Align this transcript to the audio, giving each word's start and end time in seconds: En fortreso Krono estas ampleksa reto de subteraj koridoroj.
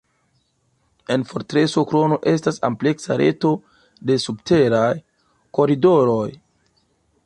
En 1.15 1.25
fortreso 1.31 1.83
Krono 1.91 2.17
estas 2.33 2.57
ampleksa 2.71 3.19
reto 3.23 3.53
de 4.11 4.19
subteraj 4.27 4.91
koridoroj. 5.59 6.29